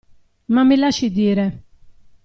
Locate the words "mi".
0.63-0.77